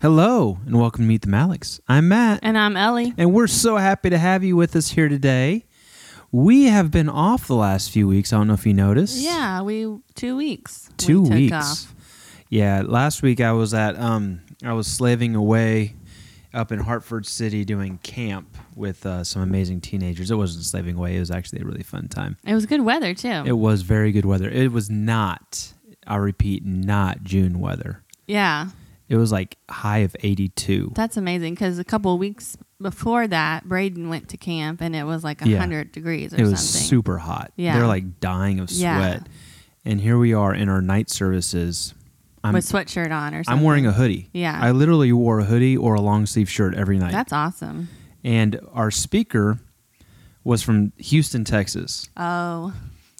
[0.00, 1.78] Hello, and welcome to Meet the Maliks.
[1.86, 3.12] I'm Matt, And I'm Ellie.
[3.18, 5.66] and we're so happy to have you with us here today.
[6.32, 8.32] We have been off the last few weeks.
[8.32, 9.18] I don't know if you noticed.
[9.18, 10.88] Yeah, we two weeks.
[10.90, 11.52] we two took weeks.
[11.54, 11.94] off.
[12.48, 15.96] Yeah, last week I was at um I was slaving away
[16.54, 20.30] up in Hartford City doing camp with uh, some amazing teenagers.
[20.30, 22.36] It wasn't slaving away; it was actually a really fun time.
[22.44, 23.42] It was good weather too.
[23.44, 24.48] It was very good weather.
[24.48, 25.72] It was not,
[26.06, 28.02] I repeat, not June weather.
[28.26, 28.68] yeah,
[29.10, 30.92] It was like high of 82.
[30.94, 35.04] that's amazing because a couple of weeks before that, Braden went to camp and it
[35.04, 35.58] was like Yeah.
[35.58, 36.88] hundred degrees or it was something.
[36.88, 37.52] super hot.
[37.56, 37.76] Yeah.
[37.76, 38.80] They're like dying of sweat.
[38.80, 39.18] Yeah.
[39.84, 41.92] And here we are in our night services.
[42.42, 43.58] I'm, with sweatshirt on or something.
[43.58, 44.30] I'm wearing a hoodie.
[44.32, 44.58] Yeah.
[44.58, 47.12] I literally wore a hoodie or a long sleeve shirt every night.
[47.12, 47.88] That's awesome.
[48.24, 49.58] and our speaker
[50.44, 52.08] was from Houston, Texas.
[52.16, 52.72] Oh,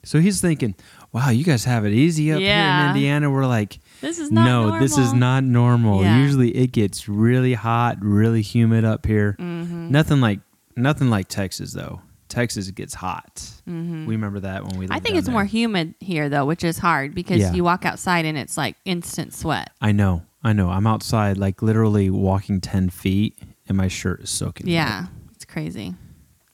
[0.05, 0.75] So he's thinking,
[1.13, 3.31] wow, you guys have it easy up here in Indiana.
[3.31, 6.03] We're like, this is not no, this is not normal.
[6.03, 6.19] Yeah.
[6.19, 9.37] Usually it gets really hot, really humid up here.
[9.39, 9.91] Mhm.
[9.91, 10.41] Nothing like
[10.77, 12.01] nothing like Texas though.
[12.29, 13.43] Texas gets hot.
[13.69, 14.07] Mhm.
[14.07, 14.87] We remember that when we.
[14.91, 15.33] I think it's there.
[15.33, 17.53] more humid here though, which is hard because Yeah.
[17.53, 19.71] you walk outside and it's like instant sweat.
[19.81, 20.23] I know.
[20.43, 20.71] I know.
[20.71, 23.37] I'm outside, like literally walking ten feet,
[23.69, 24.67] and my shirt is soaking.
[24.67, 24.73] wet.
[24.73, 25.95] Yeah, it's crazy.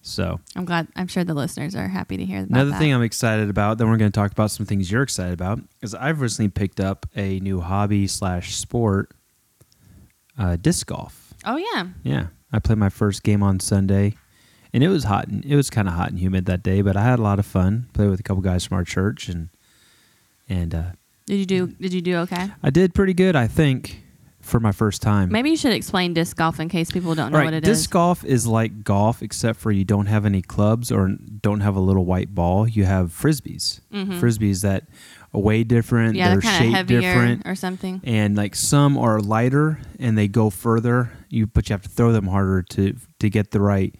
[0.07, 0.87] So I'm glad.
[0.95, 2.79] I'm sure the listeners are happy to hear about another that.
[2.79, 3.79] thing I'm excited about.
[3.79, 5.59] Then we're going to talk about some things you're excited about.
[5.83, 9.11] Is I've recently picked up a new hobby slash sport,
[10.39, 11.35] uh, disc golf.
[11.45, 14.15] oh yeah, Yeah, I played my first game on Sunday,
[14.73, 15.27] and it was hot.
[15.27, 17.41] And, it was kind of hot and humid that day, but I had a lot
[17.41, 17.89] of fun.
[17.93, 19.49] Played with a couple guys from our church, and
[20.49, 20.91] and uh,
[21.27, 21.67] did you do?
[21.67, 22.53] Did you do okay?
[22.63, 24.05] I did pretty good, I think,
[24.47, 25.31] for my first time.
[25.31, 27.79] Maybe you should explain disc golf in case people don't know right, what it is.
[27.79, 31.09] disc golf is like golf, except for you don't have any clubs or
[31.43, 32.67] don't have a little white ball.
[32.69, 33.81] You have frisbees.
[33.93, 34.21] Mhm.
[34.21, 34.85] Frisbees that
[35.35, 36.15] are way different.
[36.17, 38.01] Yeah, they're they're shaped heavier different, or something.
[38.05, 41.11] and like some are lighter and they go further.
[41.29, 43.95] You but you have to throw them harder to to get the right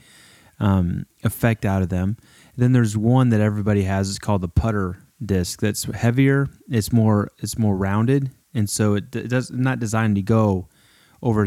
[0.61, 2.17] um, effect out of them.
[2.57, 4.09] Then there's one that everybody has.
[4.09, 5.61] It's called the putter disc.
[5.61, 6.49] That's heavier.
[6.69, 10.69] It's more it's more rounded, and so it, does not designed to go
[11.23, 11.47] over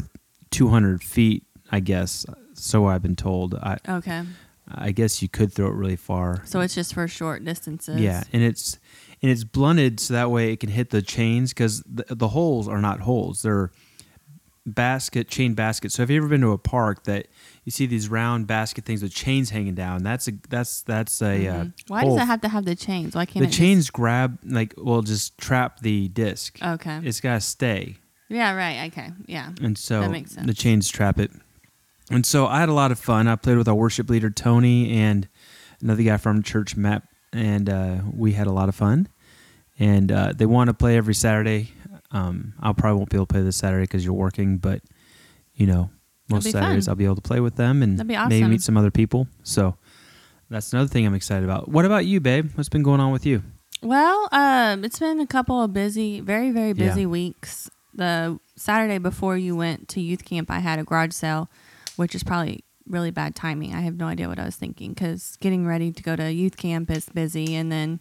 [0.51, 1.43] 200 feet.
[1.71, 2.87] I guess so.
[2.87, 3.55] I've been told.
[3.55, 4.23] I Okay,
[4.67, 6.43] I guess you could throw it really far.
[6.45, 7.99] so it's just for short distances.
[7.99, 8.79] Yeah, and it's
[9.21, 12.67] and it's blunted so that way it can hit the chains because the, the holes
[12.67, 13.71] are not holes; they're
[14.69, 15.91] basket chain basket.
[15.91, 17.27] So have you ever been to a park that
[17.63, 20.03] you see these round basket things with chains hanging down?
[20.03, 21.73] That's a that's that's a uh, Mhm.
[21.87, 23.15] Why does it have to have the chains?
[23.15, 26.57] Why can't the chains grab like well just trap the disc.
[26.61, 26.99] Okay.
[27.03, 27.97] It's got to stay,
[28.29, 28.53] yeah.
[28.53, 28.91] Right.
[28.91, 29.11] Okay.
[29.27, 29.51] Yeah.
[29.61, 30.47] and so That makes sense.
[30.47, 31.31] the chains trap it.
[32.11, 33.27] And so I had a lot of fun.
[33.27, 35.27] I played with our worship leader Tony and
[35.81, 39.07] another guy from church, Matt, and uh, we had a lot of fun.
[39.77, 41.71] And uh, they want to play every Saturday.
[42.11, 44.81] Um, I'll probably won't be able to play this Saturday because you're working, but
[45.55, 45.89] you know,
[46.29, 46.91] most Saturdays fun.
[46.91, 49.27] I'll be able to play with them and That'd maybe meet some other people.
[49.43, 49.75] So
[50.49, 51.69] that's another thing I'm excited about.
[51.69, 52.51] What about you, babe?
[52.55, 53.43] What's been going on with you?
[53.81, 56.73] Well, um, it's been a couple of busy, very, very Yeah.
[56.89, 57.69] busy weeks.
[57.93, 61.49] The Saturday before you went to youth camp, I had a garage sale,
[61.95, 63.73] which is probably really bad timing.
[63.73, 66.57] I have no idea what I was thinking because getting ready to go to youth
[66.57, 67.99] camp is busy, and then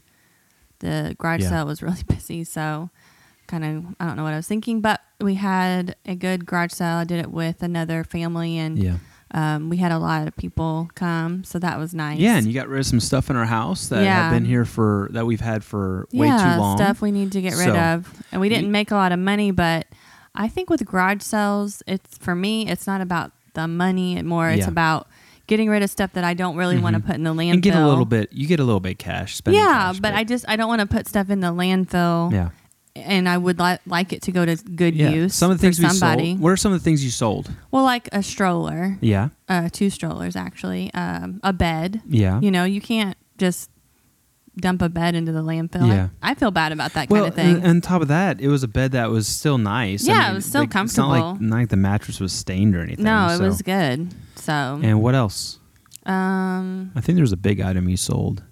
[0.80, 1.50] the garage Yeah.
[1.50, 2.44] sale was really busy.
[2.44, 2.90] So,
[3.48, 6.72] kind of, I don't know what I was thinking, but we had a good garage
[6.72, 6.96] sale.
[6.98, 8.96] I did it with another family, and Yeah.
[9.32, 12.18] um, we had a lot of people come, so that was nice.
[12.18, 14.22] Yeah, and you got rid of some stuff in our house that Yeah.
[14.22, 16.76] have been here for that we've had for way yeah, too long.
[16.76, 18.22] stuff we need to get rid So, of.
[18.32, 19.86] And we didn't you- make a lot of money, but
[20.34, 24.22] I think with garage sales, it's for me, it's not about the money.
[24.22, 25.08] More, it's about
[25.48, 27.52] getting rid of stuff that I don't really want to put in the landfill.
[27.54, 28.30] and get a little bit.
[28.32, 29.34] You get a little bit cash.
[29.34, 32.30] Spending Yeah, cash, but I just I don't want to put stuff in the landfill.
[32.32, 32.50] yeah
[33.06, 35.10] And I would li- like it to go to good yeah.
[35.10, 35.34] use.
[35.34, 36.30] Some of the things for we somebody.
[36.32, 36.40] sold.
[36.40, 37.50] What are some of the things you sold?
[37.70, 42.02] Well, like a stroller, Yeah, uh, two strollers actually, um, a bed.
[42.08, 42.40] yeah.
[42.40, 43.70] You know, you can't just
[44.60, 45.86] dump a bed into the landfill.
[45.86, 46.08] Yeah.
[46.20, 47.56] I, I feel bad about that well, kind of thing.
[47.58, 50.08] and on top of that, it was a bed that was still nice.
[50.08, 51.48] I Yeah, it was still like, It's not like, comfortable.
[51.48, 53.04] not like the mattress was stained or anything.
[53.04, 54.12] no, it so- was good.
[54.34, 55.60] So, And what else?
[56.06, 58.42] um, I think there was a big item you sold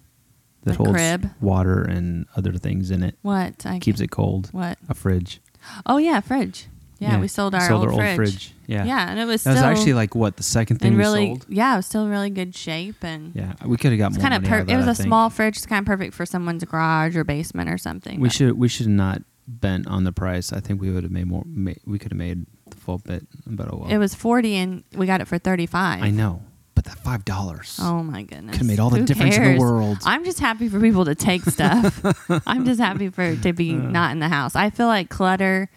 [0.67, 1.31] that A holds crib?
[1.41, 3.17] water and other things in it.
[3.23, 3.65] what?
[3.67, 4.49] I Keeps it cold.
[4.53, 4.79] What?
[4.89, 5.41] A fridge.
[5.87, 6.67] Oh yeah, fridge.
[6.99, 8.19] Yeah, we sold our sold old, our fridge.
[8.19, 8.53] old fridge.
[8.67, 8.85] Yeah.
[8.85, 11.27] Yeah, and it was That was actually like what the second thing in we really
[11.27, 11.47] sold.
[11.49, 14.23] yeah, it was still really good shape and Yeah, we could have got it's more
[14.31, 15.07] kind of money per- out of it was that, a I think.
[15.09, 15.57] small fridge.
[15.59, 18.19] It's kind of perfect for someone's garage or basement or something.
[18.21, 20.53] We but- should we should not bent on the price.
[20.55, 21.45] I think we would have made more.
[21.85, 23.91] We could have made the full bit, but oh well.
[23.91, 26.03] It was forty and we got it for thirty five.
[26.03, 26.41] I know,
[26.87, 28.53] that five dollars Oh my goodness!
[28.53, 29.99] could have made all the Who difference in the world.
[30.05, 32.01] I'm just happy for people to take stuff.
[32.47, 33.77] I'm just happy for it to be Uh.
[33.77, 34.57] not in the house.
[34.57, 35.69] I feel like clutter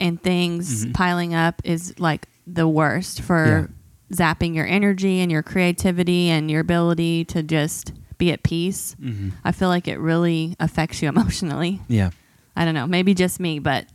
[0.00, 0.94] and things Mhm.
[0.94, 3.70] piling up is like the worst for
[4.12, 8.94] zapping your energy and your creativity and your ability to just be at peace.
[9.02, 9.30] Mm-hmm.
[9.44, 11.80] I feel like it really affects you emotionally.
[11.88, 12.10] Yeah.
[12.56, 13.86] I don't know, maybe just me, but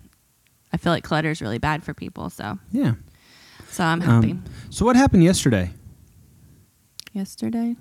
[0.74, 2.30] I feel like clutter is really bad for people.
[2.30, 2.94] So, Yeah.
[3.69, 4.31] so I'm happy.
[4.31, 5.71] Um, so what happened yesterday?
[7.13, 7.75] Yesterday,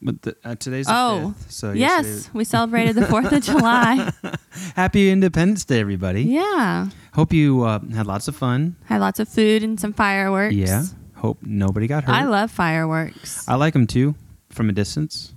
[0.00, 4.10] But the, uh, today's the Oh, 5th, so yes, we celebrated the Fourth of July.
[4.76, 6.22] Happy Independence Day, everybody.
[6.22, 8.76] Yeah, Hope you uh, had lots of fun.
[8.86, 10.54] had lots of food and some fireworks.
[10.54, 10.84] Yeah.
[11.16, 12.12] Hope nobody got hurt.
[12.14, 13.46] I love fireworks.
[13.46, 14.14] I like them too,
[14.50, 15.34] from a distance.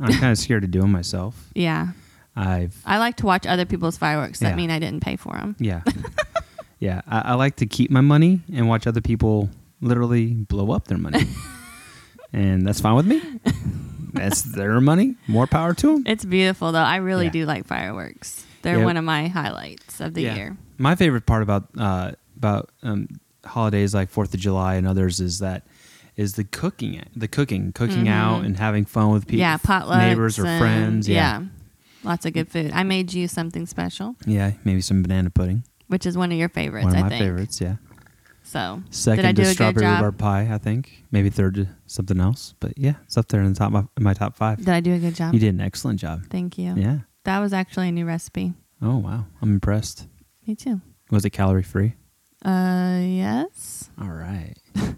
[0.00, 1.50] I'm kind of scared to do them myself.
[1.54, 1.88] yeah,
[2.34, 4.40] I've I like to watch other people's fireworks.
[4.40, 4.56] That Yeah.
[4.56, 5.54] mean I didn't pay for them.
[5.60, 5.82] yeah,
[6.80, 7.02] yeah.
[7.06, 9.50] I, I like to keep my money and watch other people
[9.82, 11.26] literally blow up their money,
[12.32, 13.20] and that's fine with me.
[14.14, 15.16] That's their money.
[15.26, 16.02] More power to them.
[16.06, 16.78] It's beautiful though.
[16.80, 17.30] I really Yeah.
[17.32, 18.44] do like fireworks.
[18.60, 18.84] They're Yeah.
[18.84, 20.34] one of my highlights of the Yeah.
[20.36, 20.56] year.
[20.76, 23.08] My favorite part about uh, about um,
[23.44, 25.62] holidays like Fourth of July and others is that
[26.16, 28.10] is the cooking, the cooking, cooking Mhm.
[28.10, 31.08] out and having fun with people, yeah, potlucks, neighbors or and- friends.
[31.08, 31.40] Yeah.
[31.40, 31.46] yeah,
[32.04, 32.70] lots of good food.
[32.74, 35.64] I made you something special, yeah, maybe some banana pudding.
[35.88, 36.84] which is one of your favorites.
[36.84, 37.22] One of I my think.
[37.22, 37.60] favorites.
[37.62, 37.76] Yeah.
[38.42, 41.04] So Second did I do to strawberry rhubarb pie, I think.
[41.10, 42.54] Maybe third to something else.
[42.60, 44.58] But yeah, it's up there in the top of my top five.
[44.58, 45.32] Did I do a good job?
[45.32, 46.24] You did an excellent job.
[46.28, 46.74] Thank you.
[46.76, 46.98] Yeah.
[47.24, 48.52] That was actually a new recipe.
[48.80, 50.08] Oh wow, I'm impressed.
[50.46, 50.80] Me too.
[51.10, 51.94] Was it calorie free?
[52.44, 53.90] Uh, yes.
[54.00, 54.54] All right.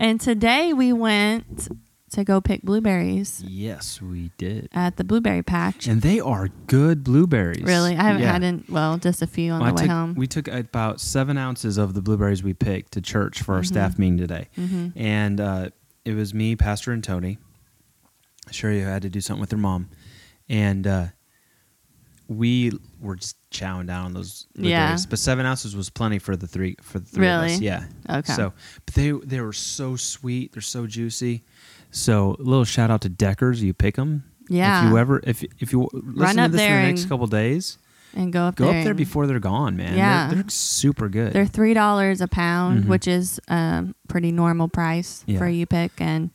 [0.00, 1.68] And today we went
[2.10, 4.68] to go pick blueberries Yes, we did.
[4.72, 5.86] at the blueberry patch.
[5.86, 7.62] And they are good blueberries.
[7.62, 8.32] really, I haven't Yeah.
[8.32, 10.14] had in well, just a few on Well, I the way took- home.
[10.14, 13.98] We took about seven ounces of the blueberries we picked to church for our staff
[13.98, 14.48] meeting today.
[14.56, 15.70] hmm And uh,
[16.04, 17.38] it was me, Pastor, and Tony.
[18.50, 19.88] Sherry had to do something with her mom.
[20.48, 21.06] And uh,
[22.26, 24.96] we were just chowing down on those Yeah.
[25.08, 27.50] But seven ounces was plenty for the three for the three of us.
[27.52, 27.64] Really?
[27.64, 27.84] Yeah.
[28.08, 28.32] Okay.
[28.32, 28.52] So,
[28.86, 30.52] but they they were so sweet.
[30.52, 31.42] They're so juicy.
[31.90, 33.62] So, a little shout out to Deckers.
[33.62, 34.24] You pick them.
[34.48, 34.84] Yeah.
[34.86, 37.26] If you ever, if if you listen to up this in the next and couple
[37.26, 37.78] days,
[38.14, 38.78] and go up go there.
[38.78, 39.96] up there and- before they're gone, man.
[39.96, 40.28] Yeah.
[40.28, 41.32] They're, they're super good.
[41.32, 42.88] They're three dollars a pound, Mhm.
[42.88, 45.38] which is um pretty normal price Yeah.
[45.38, 46.30] for you pick, and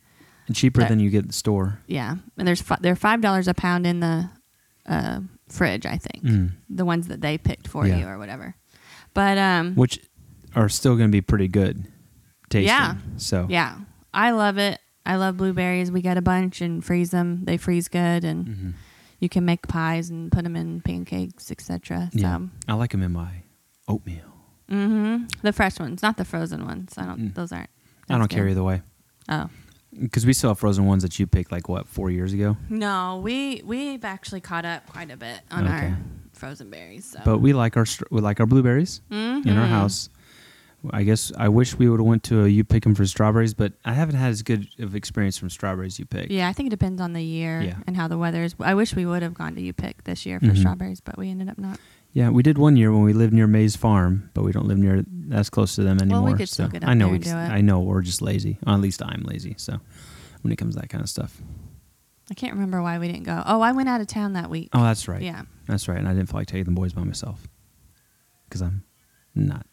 [0.46, 1.80] and cheaper they're- than you get at the store.
[1.86, 4.30] yeah, and there's fi- they're five dollars a pound in the
[4.86, 6.52] uh, fridge, I think, Mm.
[6.70, 7.98] the ones that they picked for Yeah.
[7.98, 8.54] you or whatever.
[9.14, 9.98] But um, which
[10.54, 11.84] are still going to be pretty good
[12.50, 12.68] tasting.
[12.68, 12.94] Yeah.
[13.16, 13.76] So yeah,
[14.14, 14.78] I love it.
[15.06, 15.90] I love blueberries.
[15.90, 17.44] We get a bunch and freeze them.
[17.44, 18.72] They freeze good, and Mhm.
[19.20, 22.10] you can make pies and put them in pancakes, etc.
[22.12, 22.38] yeah,
[22.68, 23.42] I like them in my
[23.88, 24.32] oatmeal.
[24.70, 25.26] Mm-hmm.
[25.42, 26.94] the fresh ones, not the frozen ones.
[26.98, 27.20] I don't.
[27.30, 27.34] Mm.
[27.34, 27.70] Those aren't.
[28.10, 28.48] I don't good.
[28.50, 28.82] either way
[29.28, 29.48] Oh
[29.98, 32.56] because we still have frozen ones that you picked like what four years ago.
[32.68, 35.86] no, we we've actually caught up quite a bit on Okay.
[35.88, 35.98] our
[36.32, 37.04] frozen berries.
[37.06, 37.20] So.
[37.24, 39.16] But we like our we like our blueberries in
[39.48, 39.68] our Mhm.
[39.68, 40.08] house.
[40.92, 43.54] I guess I wish we would have went to a you pick 'em for strawberries,
[43.54, 46.30] but I haven't had as good of experience from strawberries you pick.
[46.30, 47.76] Yeah, I think it depends on the year Yeah.
[47.86, 48.54] and how the weather is.
[48.60, 50.58] I wish we would have gone to U Pick this year for Mhm.
[50.58, 51.78] strawberries, but we ended up not.
[52.12, 54.78] Yeah, we did one year when we lived near Mays Farm, but we don't live
[54.78, 56.22] near as close to them anymore.
[56.22, 57.50] Well, we could still get up I know there we and do it.
[57.50, 58.58] I know we're just lazy.
[58.66, 59.54] Or at least I'm lazy.
[59.58, 59.80] So
[60.42, 61.42] when it comes to that kind of stuff.
[62.30, 63.42] I can't remember why we didn't go.
[63.46, 64.70] Oh, I went out of town that week.
[64.72, 65.22] Oh, that's right.
[65.22, 65.42] Yeah.
[65.66, 65.98] That's right.
[65.98, 67.46] And I didn't feel like taking the boys by myself
[68.48, 68.82] because I'm
[69.34, 69.66] not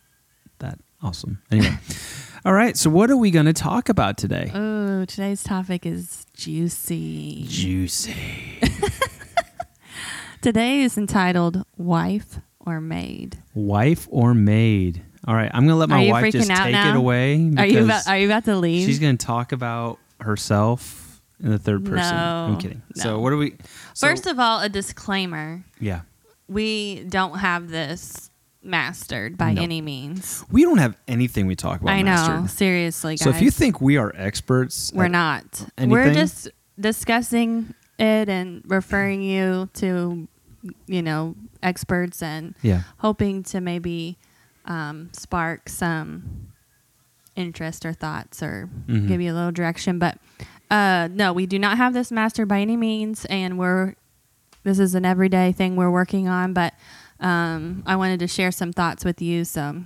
[0.59, 1.41] that awesome.
[1.51, 1.77] Anyway,
[2.45, 2.75] all right.
[2.77, 4.51] So what are we going to talk about today?
[4.53, 7.45] Oh, today's topic is juicy.
[7.47, 8.15] Juicy.
[10.41, 15.01] Today is entitled "Wife or Maid." Wife or maid?
[15.25, 15.49] All right.
[15.53, 16.89] I'm going to let my wife just take now?
[16.89, 17.49] it away.
[17.57, 18.85] Are you about Are you about to leave?
[18.85, 22.13] She's going to talk about herself in the third person.
[22.13, 22.81] No, I'm kidding.
[22.97, 23.03] no.
[23.03, 23.55] So what are we?
[23.93, 26.01] So, First of all, a disclaimer: yeah.
[26.49, 28.29] we don't have this
[28.63, 29.61] mastered by No.
[29.61, 30.43] any means.
[30.51, 32.49] We don't have anything we talk about I know, mastered.
[32.49, 33.21] seriously, guys.
[33.23, 35.65] So if you think we are experts, We're not.
[35.77, 36.47] We're just
[36.79, 40.27] discussing it and referring you to,
[40.87, 42.83] you know, experts and Yeah.
[42.97, 44.17] hoping to maybe
[44.65, 46.47] um, spark some
[47.35, 49.07] interest or thoughts or Mhm.
[49.09, 49.99] give you a little direction.
[49.99, 50.17] But
[50.71, 53.95] uh, no, we do not have this mastered by any means, and we're
[54.63, 56.53] this is an everyday thing we're working on.
[56.53, 56.73] But
[57.23, 59.45] um, I wanted to share some thoughts with you.
[59.45, 59.81] So,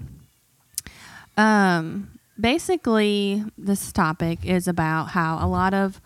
[1.38, 6.02] um, basically, this topic is about how a lot of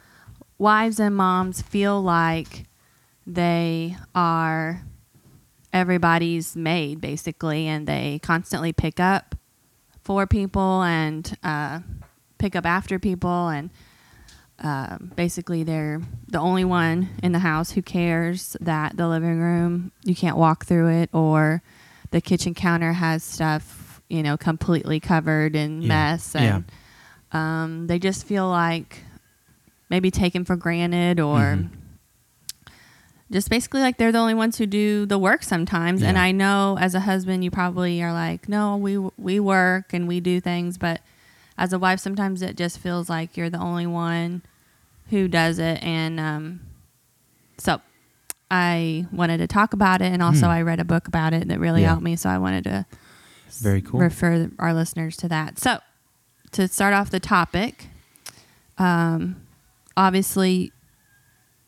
[0.57, 2.65] wives and moms feel like
[3.25, 4.83] they are
[5.73, 9.35] everybody's maid basically and they constantly pick up
[10.03, 11.79] for people and uh,
[12.38, 13.69] pick up after people and
[14.63, 19.91] uh, basically they're the only one in the house who cares that the living room
[20.03, 21.62] you can't walk through it or
[22.12, 25.88] the kitchen counter has stuff, you know, completely covered in Yeah.
[25.88, 26.65] mess, and
[27.32, 29.00] um, they just feel like
[29.89, 31.39] maybe taken for granted or.
[31.39, 31.70] Mhm.
[33.32, 36.77] Just basically like they're the only ones who do the work sometimes, and I know
[36.77, 40.77] as a husband you probably are like, no, we we work and we do things,
[40.77, 41.00] but
[41.58, 44.41] as a wife sometimes it just feels like you're the only one
[45.12, 46.62] who does it, and um,
[47.60, 47.80] so
[48.50, 50.51] I wanted to talk about it, and also Hmm.
[50.51, 51.89] I read a book about it that really Yeah.
[51.89, 52.86] helped me, so I wanted to
[53.60, 54.00] Very cool.
[54.00, 55.60] refer our listeners to that.
[55.60, 55.80] So
[56.53, 57.88] to start off the topic,
[58.77, 59.36] um,
[59.96, 60.72] obviously,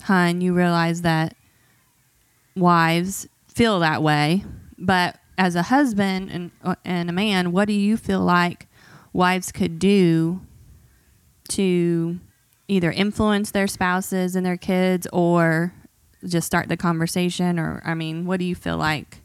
[0.02, 1.36] hun, you realize that
[2.56, 4.44] wives feel that way,
[4.78, 8.68] but as a husband and uh, and a man, what do you feel like
[9.14, 10.42] wives could do
[11.50, 12.20] to
[12.74, 15.74] either influence their spouses and their kids or
[16.26, 19.20] just start the conversation or I mean, what do you feel like?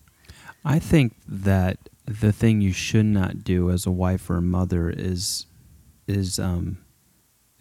[0.64, 4.90] I think that the thing you should not do as a wife or a mother
[4.90, 5.46] is
[6.06, 6.78] is um,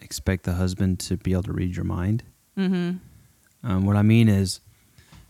[0.00, 2.22] expect the husband to be able to read your mind.
[2.56, 2.98] Mhm.
[3.62, 4.60] Um, what I mean is,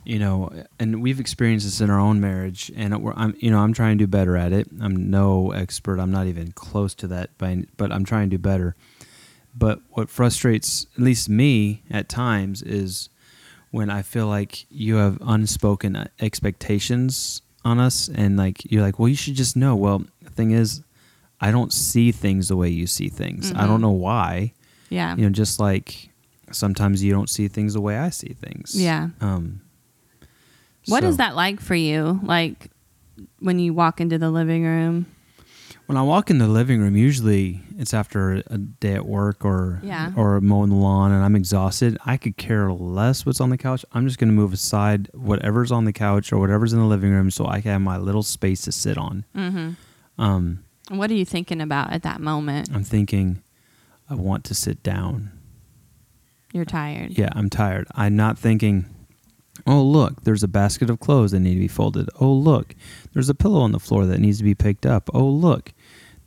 [0.04, 3.58] you know, and we've experienced this in our own marriage, and we're, I'm, you know,
[3.58, 4.68] I'm trying to do better at it.
[4.80, 5.98] I'm no expert.
[5.98, 8.76] I'm not even close to that, by, but I'm trying to do better.
[9.56, 13.08] But what frustrates, at least me, at times, is
[13.70, 19.08] when I feel like you have unspoken expectations on us, and like you're like, well,
[19.08, 19.74] you should just know.
[19.76, 20.82] Well, the thing is,
[21.40, 23.50] I don't see things the way you see things.
[23.52, 23.66] I Mhm.
[23.66, 24.52] don't know why
[24.90, 25.14] Yeah.
[25.16, 26.10] you know just like
[26.50, 29.10] sometimes you don't see things the way i see things Yeah.
[29.20, 29.60] um
[30.86, 32.18] What is so that like for you?
[32.22, 32.70] Like
[33.40, 35.06] when you walk into the living room?
[35.88, 39.80] When i walk in the living room usually it's after a day at work or
[39.82, 40.12] Yeah.
[40.16, 43.84] or mowing the lawn and i'm exhausted i could care less what's on the couch
[43.92, 47.10] i'm just going to move aside whatever's on the couch or whatever's in the living
[47.10, 49.76] room so i can have my little space to sit on Mhm.
[50.18, 52.68] um What are you thinking about at that moment?
[52.74, 53.42] i'm thinking
[54.10, 55.32] i want to sit down
[56.52, 57.10] You're tired.
[57.18, 57.86] Yeah, I'm tired.
[57.94, 58.86] I'm not thinking,
[59.66, 62.08] oh, look, there's a basket of clothes that need to be folded.
[62.18, 62.74] Oh, look,
[63.12, 65.10] there's a pillow on the floor that needs to be picked up.
[65.12, 65.72] Oh, look,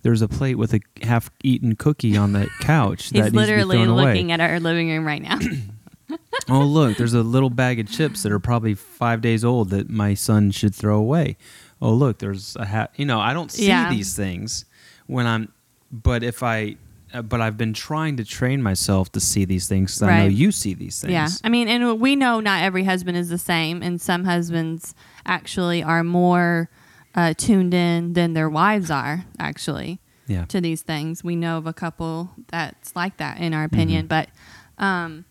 [0.03, 3.31] there's a plate with a half eaten cookie on the couch that He's needs to
[3.31, 3.93] be literally thrown away.
[3.93, 5.37] He's literally looking at our living room right now.
[6.49, 9.89] oh, look, there's a little bag of chips that are probably five days old that
[9.89, 11.37] my son should throw away.
[11.81, 12.91] Oh, look, there's a hat.
[12.95, 13.89] You know, I don't see Yeah.
[13.89, 14.65] these things
[15.07, 15.51] when I'm,
[15.91, 16.75] but if I,
[17.13, 20.25] uh, but I've been trying to train myself to see these things 'cause I know
[20.27, 21.11] you see these things.
[21.13, 21.27] yeah.
[21.43, 24.93] I mean, and we know not every husband is the same, and some husbands
[25.25, 26.69] actually are more
[27.15, 29.99] uh, tuned in than their wives are, actually.
[30.27, 30.45] Yeah.
[30.45, 31.25] to these things.
[31.25, 34.05] We know of a couple that's like that, in our opinion.
[34.05, 34.07] Mhm.
[34.07, 34.29] But
[34.77, 35.25] um,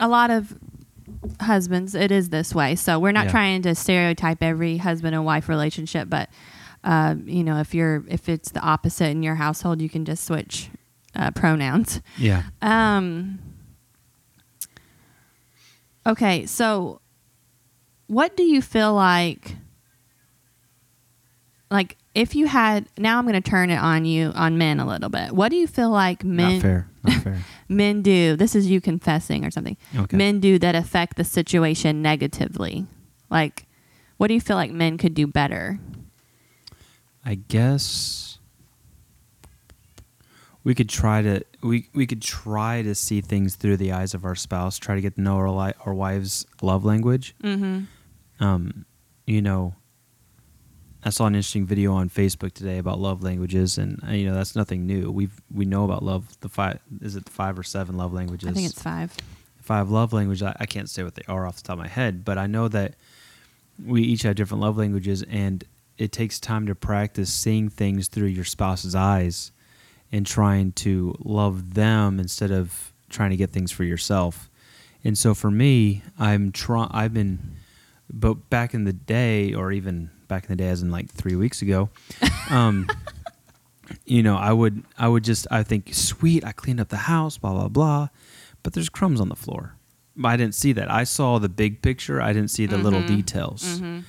[0.00, 0.58] a lot of
[1.40, 2.74] husbands, it is this way.
[2.74, 3.30] So we're not Yeah.
[3.30, 6.30] trying to stereotype every husband and wife relationship, but
[6.82, 10.24] uh, you know, if you're if it's the opposite in your household, you can just
[10.24, 10.68] switch
[11.14, 12.00] uh, pronouns.
[12.18, 12.42] Yeah.
[12.60, 13.38] Um.
[16.06, 17.00] Okay, so
[18.08, 19.56] what do you feel like?
[21.70, 24.86] Like, if you had now, I'm going to turn it on you on men a
[24.86, 25.32] little bit.
[25.32, 26.88] What do you feel like men Not fair.
[27.02, 27.38] Not fair.
[27.68, 28.36] men do?
[28.36, 29.76] This is you confessing or something.
[29.96, 30.16] Okay.
[30.16, 32.86] Men do that affect the situation negatively.
[33.30, 33.66] Like,
[34.18, 35.80] what do you feel like men could do better?
[37.24, 38.38] I guess
[40.62, 44.24] we could try to we we could try to see things through the eyes of
[44.24, 44.78] our spouse.
[44.78, 47.34] Try to get to know our li- our wife's love language.
[47.42, 48.44] Mm-hmm.
[48.44, 48.84] Um,
[49.26, 49.74] you know,
[51.04, 54.34] I saw an interesting video on Facebook today about love languages, and uh, you know
[54.34, 55.10] that's nothing new.
[55.10, 56.40] We we know about love.
[56.40, 58.48] The five is it the five or seven love languages?
[58.48, 59.14] I think it's five.
[59.60, 60.42] five love languages.
[60.42, 62.46] I, I can't say what they are off the top of my head, but I
[62.46, 62.94] know that
[63.84, 65.62] we each have different love languages, and
[65.98, 69.52] it takes time to practice seeing things through your spouse's eyes
[70.10, 74.48] and trying to love them instead of trying to get things for yourself.
[75.02, 76.88] And so for me, I'm trying.
[76.92, 77.56] I've been,
[78.10, 81.36] but back in the day, or even back in the day, as in like three
[81.36, 81.90] weeks ago,
[82.50, 82.88] um,
[84.04, 87.38] you know, I would, I would just, I think, sweet, I cleaned up the house,
[87.38, 88.08] blah blah blah,
[88.62, 89.76] but there's crumbs on the floor.
[90.16, 90.90] But I didn't see that.
[90.90, 92.20] I saw the big picture.
[92.22, 93.08] I didn't see the little Mhm.
[93.08, 93.64] details.
[93.64, 94.00] Mm-hmm.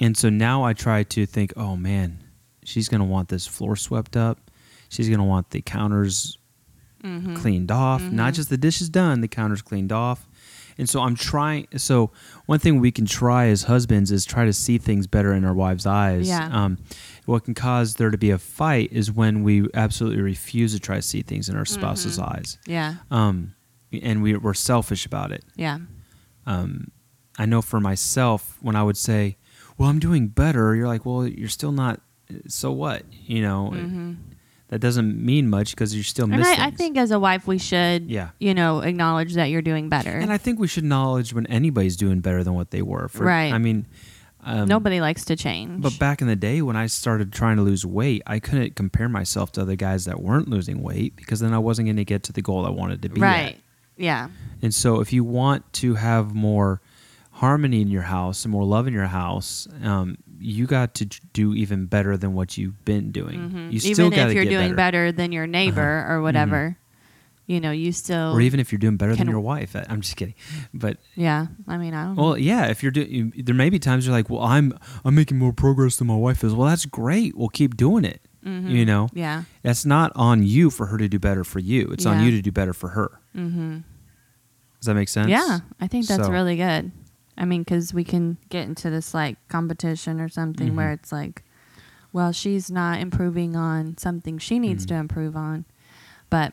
[0.00, 2.18] And so now I try to think, oh man,
[2.64, 4.50] she's gonna want this floor swept up.
[4.88, 6.38] She's gonna want the counters
[7.04, 7.34] Mm-hmm.
[7.36, 8.36] cleaned off, not Mhm.
[8.36, 10.26] just the dishes done, the counters cleaned off.
[10.78, 11.68] And so I'm trying.
[11.76, 12.10] So
[12.46, 15.54] one thing we can try as husbands is try to see things better in our
[15.54, 16.28] wives' eyes.
[16.28, 16.48] Yeah.
[16.52, 16.78] Um,
[17.26, 20.96] what can cause there to be a fight is when we absolutely refuse to try
[20.96, 22.32] to see things in our spouse's Mhm.
[22.36, 22.96] eyes, Yeah.
[23.10, 23.54] um,
[23.92, 25.44] and we, we're selfish about it.
[25.56, 25.78] Yeah.
[26.46, 26.90] Um,
[27.38, 29.36] I know for myself when I would say,
[29.78, 30.74] well, I'm doing better.
[30.74, 32.00] You're like, well, you're still not.
[32.48, 33.02] So what?
[33.26, 34.12] You know, hmm
[34.74, 36.58] that doesn't mean much because you're still And missing.
[36.58, 38.30] I, I think as a wife, we should, Yeah.
[38.40, 40.10] you know, acknowledge that you're doing better.
[40.10, 43.06] and I think we should acknowledge when anybody's doing better than what they were.
[43.06, 43.52] For, Right.
[43.52, 43.86] I mean,
[44.42, 45.80] um, Nobody likes to change.
[45.80, 49.08] But back in the day when I started trying to lose weight, I couldn't compare
[49.08, 52.24] myself to other guys that weren't losing weight because then I wasn't going to get
[52.24, 53.24] to the goal I wanted to be at.
[53.24, 53.60] right.
[53.96, 54.28] Yeah.
[54.60, 56.80] And so, if you want to have more
[57.30, 61.54] harmony in your house and more love in your house, um, you got to do
[61.54, 63.38] even better than what you've been doing.
[63.50, 63.72] Mhm.
[63.72, 65.06] You still even if you're doing better.
[65.06, 65.12] better.
[65.12, 66.76] than your neighbor or whatever,
[67.46, 68.32] you know, you still.
[68.34, 69.74] or even if you're doing better than your wife.
[69.88, 70.34] I'm just kidding,
[70.72, 71.46] but yeah.
[71.66, 72.16] I mean, I don't.
[72.16, 72.66] well, yeah.
[72.66, 74.72] If you're doing, there may be times you're like, well, I'm
[75.04, 76.52] I'm making more progress than my wife is.
[76.54, 77.36] Well, that's great.
[77.36, 78.20] We'll keep doing it.
[78.46, 78.70] Mhm.
[78.70, 79.44] You know, Yeah.
[79.62, 81.88] that's not on you for her to do better for you.
[81.92, 83.10] It's on you to do better for her.
[83.34, 83.78] Mm-hmm.
[84.80, 85.28] Does that make sense?
[85.30, 86.92] Yeah, I think that's So- really good.
[87.36, 90.76] I mean, because we can get into this like competition or something Mhm.
[90.76, 91.42] where it's like,
[92.12, 94.88] well, she's not improving on something she needs Mhm.
[94.88, 95.64] to improve on.
[96.30, 96.52] But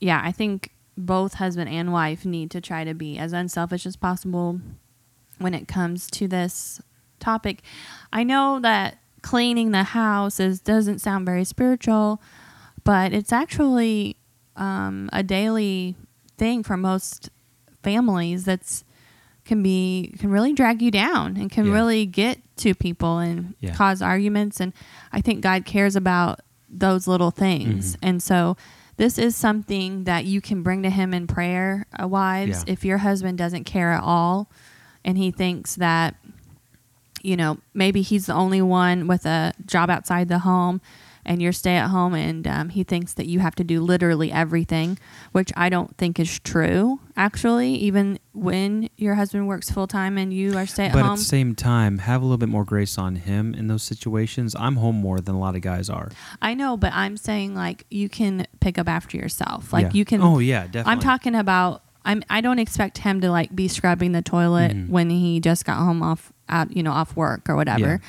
[0.00, 3.96] yeah, I think both husband and wife need to try to be as unselfish as
[3.96, 4.60] possible
[5.38, 6.80] when it comes to this
[7.20, 7.62] topic.
[8.12, 12.20] I know that cleaning the house is doesn't sound very spiritual,
[12.84, 14.16] but it's actually
[14.56, 15.96] um, a daily
[16.36, 17.30] thing for most
[17.82, 18.84] families that's
[19.44, 21.72] can be can really drag you down and can Yeah.
[21.72, 23.74] really get to people and Yeah.
[23.74, 24.72] cause arguments and
[25.12, 27.94] I think God cares about those little things.
[27.96, 27.98] Mhm.
[28.02, 28.56] And so
[28.98, 32.72] this is something that you can bring to him in prayer, uh, wives, Yeah.
[32.72, 34.48] if your husband doesn't care at all
[35.04, 36.14] and he thinks that
[37.24, 40.80] you know, maybe he's the only one with a job outside the home
[41.24, 44.32] and you're stay at home and um, he thinks that you have to do literally
[44.32, 44.98] everything,
[45.32, 50.32] which I don't think is true, actually, even when your husband works full time and
[50.32, 51.08] you are stay at But home.
[51.10, 53.82] But at the same time, have a little bit more grace on him in those
[53.84, 54.56] situations.
[54.58, 56.10] I'm home more than a lot of guys are.
[56.40, 59.72] I know, but I'm saying like you can pick up after yourself.
[59.72, 59.90] Like Yeah.
[59.94, 60.20] you can.
[60.22, 60.92] Oh yeah, definitely.
[60.92, 61.82] I'm talking about.
[62.04, 62.24] I'm.
[62.28, 64.88] I don't expect him to like be scrubbing the toilet Mhm.
[64.88, 68.00] when he just got home off out, you know, off work or whatever.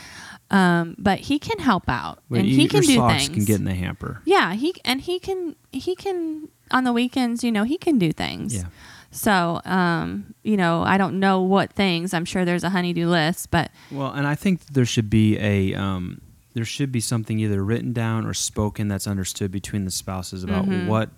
[0.54, 3.30] Um, but he can help out But and you- he can do things.
[3.30, 4.22] can get in the hamper.
[4.26, 7.44] yeah, he and he can he can on the weekends.
[7.44, 8.56] You know, he can do things.
[8.56, 8.66] Yeah.
[9.10, 12.14] So, um, you know, I don't know what things.
[12.14, 15.74] I'm sure there's a honeydew list, but Well, and I think there should be a
[15.76, 16.22] um,
[16.54, 20.66] there should be something either written down or spoken that's understood between the spouses about
[20.66, 20.86] Mhm.
[20.88, 21.10] what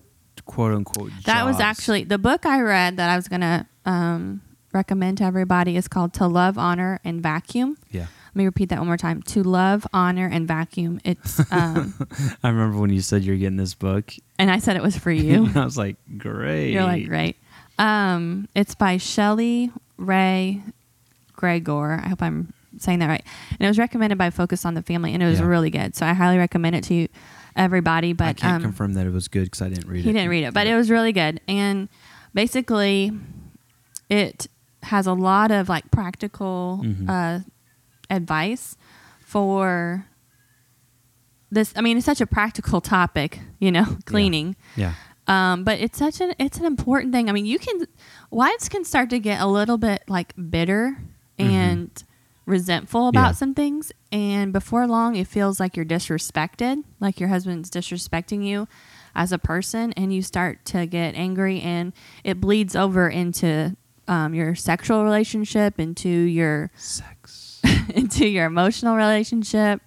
[0.46, 1.12] quote unquote.
[1.26, 4.42] That was actually the book I read that I was going to um,
[4.74, 7.78] recommend to everybody is called To Love, Honor, and Vacuum.
[7.92, 8.08] yeah.
[8.36, 9.22] Let me repeat that one more time.
[9.24, 11.00] To Love, Honor, and Vacuum.
[11.06, 11.94] It's um,
[12.44, 14.14] I remember when you said you're getting this book.
[14.38, 15.50] and I said it was for you.
[15.56, 16.72] I was like, great.
[16.74, 17.38] You're like, great.
[17.80, 20.62] Um, it's by Shelley Wray
[21.34, 21.94] Gregor.
[22.04, 23.24] I hope I'm saying that right.
[23.52, 25.46] And it was recommended by Focus on the Family, and it was Yeah.
[25.46, 25.96] really good.
[25.96, 27.08] So I highly recommend it to
[27.56, 28.12] everybody.
[28.12, 30.04] But I can't um, confirm that it was good because I didn't read it.
[30.04, 31.40] he didn't read it, but it was really good.
[31.48, 31.88] And
[32.34, 33.14] basically,
[34.10, 34.48] it
[34.84, 37.10] has a lot of like practical Mhm.
[37.10, 37.40] uh,
[38.10, 38.76] advice
[39.20, 40.06] for
[41.52, 41.74] this.
[41.76, 44.56] I mean, it's such a practical topic, you know, cleaning.
[44.76, 44.94] Yeah.
[45.28, 47.30] Um, but it's such an it's an important thing.
[47.30, 47.86] I mean, you can
[48.30, 50.98] wives can start to get a little bit like bitter
[51.40, 51.92] and
[52.46, 53.28] resentful about Mm-hmm.
[53.28, 53.32] Yeah.
[53.34, 58.68] some things, and before long, it feels like you're disrespected, like your husband's disrespecting you
[59.16, 61.92] as a person, and you start to get angry, and
[62.24, 63.76] it bleeds over into
[64.08, 67.45] um, your sexual relationship, into your Sex.
[67.96, 69.82] into your emotional relationship,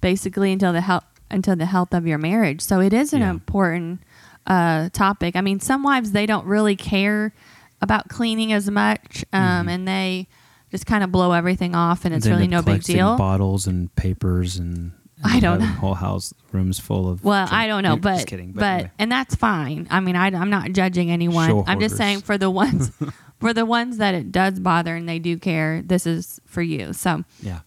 [0.00, 2.60] basically until the health until the health of your marriage.
[2.60, 3.30] So it is an Yeah.
[3.30, 4.00] important
[4.46, 5.34] uh, topic.
[5.36, 7.32] I mean, some wives they don't really care
[7.80, 9.70] about cleaning as much, um, Mhm.
[9.70, 10.28] and they
[10.70, 13.16] just kind of blow everything off, and it's really no big deal.
[13.16, 14.92] Bottles and papers and.
[15.24, 15.66] I don't know.
[15.66, 17.22] Whole house rooms full of.
[17.22, 18.52] Well, drink- I don't know, Just but kidding.
[18.52, 18.90] but, anyway.
[18.98, 19.86] and that's fine.
[19.88, 21.48] I mean, I, I'm not judging anyone.
[21.48, 22.90] Show I'm just saying for the ones
[23.42, 26.94] for the ones that it does bother and they do care, this is for you.
[26.94, 27.60] So, yeah.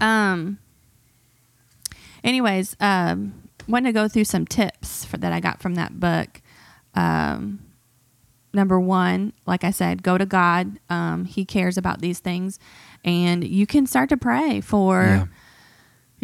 [0.00, 0.58] um.
[2.22, 3.34] Anyways, um,
[3.68, 6.40] want to go through some tips for, that I got from that book.
[6.94, 7.60] Um,
[8.54, 10.78] number one, like I said, go to God.
[10.88, 12.58] Um, he cares about these things,
[13.04, 15.26] and you can start to pray for Yeah.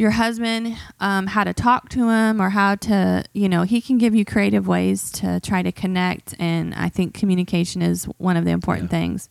[0.00, 3.98] Your husband, um, how to talk to him, or how to, you know, he can
[3.98, 6.34] give you creative ways to try to connect.
[6.38, 8.98] And I think communication is one of the important Yeah.
[8.98, 9.28] things.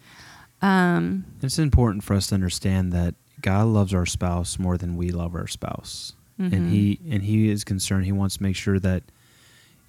[0.62, 5.10] Um, It's important for us to understand that God loves our spouse more than we
[5.12, 6.54] love our spouse, Mhm.
[6.54, 8.06] and he and he is concerned.
[8.06, 9.04] He wants to make sure that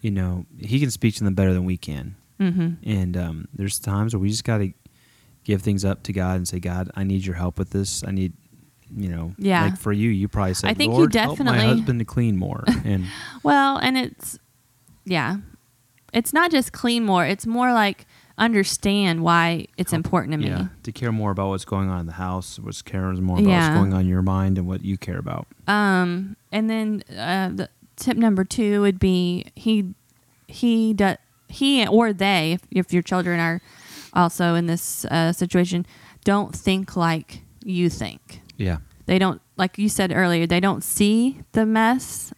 [0.01, 2.15] you know he can speak to them better than we can.
[2.41, 2.77] mhm.
[2.85, 4.73] And um, there's times where we just got to
[5.45, 8.03] give things up to God and say, God, I need your help with this.
[8.07, 8.33] I need
[8.97, 9.65] you know, Yeah.
[9.65, 12.37] like for you, you probably said, I think you Lord, help my husband to clean
[12.37, 12.65] more.
[12.85, 13.07] And
[13.43, 14.39] Well, and it's
[15.05, 15.37] yeah.
[16.13, 20.49] It's not just clean more, it's more like understand why it's important to me.
[20.49, 23.49] yeah, to care more about what's going on in the house, what's cares more about
[23.49, 23.69] Yeah.
[23.69, 25.47] what's going on in your mind and what you care about.
[25.69, 29.95] Um, and then uh, the tip number two would be he
[30.49, 31.17] he does
[31.49, 33.61] he or they, if, if your children are
[34.15, 35.85] also in this uh, situation,
[36.25, 38.41] don't think like you think.
[38.61, 38.79] Yeah.
[39.07, 42.33] They don't, like you said earlier, they don't see the mess.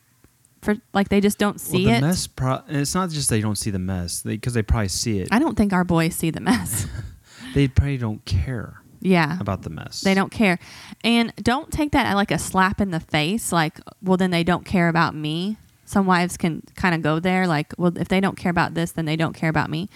[0.62, 2.00] For like they just don't see well, the it.
[2.02, 2.26] mess.
[2.28, 5.28] Pro- and it's not just they don't see the mess because they, probably see it.
[5.32, 6.86] I don't think our boys see the mess.
[7.54, 9.38] they probably don't care yeah.
[9.40, 10.02] about the mess.
[10.02, 10.60] They don't care.
[11.02, 14.64] And don't take that like a slap in the face, like, well, then they don't
[14.64, 15.56] care about me.
[15.84, 18.92] Some wives can kind of go there, like, well, if they don't care about this,
[18.92, 19.88] then they don't care about me.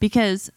[0.00, 0.50] Because